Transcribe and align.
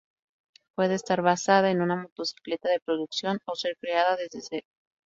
Puede 0.73 0.95
estar 0.95 1.21
basada 1.21 1.69
en 1.69 1.79
una 1.79 1.95
motocicleta 1.95 2.67
de 2.69 2.79
producción 2.79 3.37
o 3.45 3.53
ser 3.55 3.77
creada 3.79 4.15
desde 4.15 4.41
cero. 4.41 4.67